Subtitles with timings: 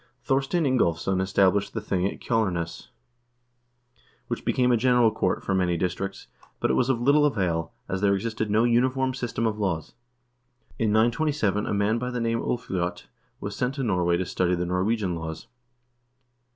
[0.23, 2.87] Thorstein Ingol vsson established the thing at Kjalarnes,
[4.29, 6.25] which became a general court for many districts,
[6.59, 9.93] but it was of little avail, as there existed no uniform system of laws.
[10.79, 13.05] In 927 a man by the name of Ulvljot
[13.39, 15.45] was sent to Norway to study fee Norwegian laws.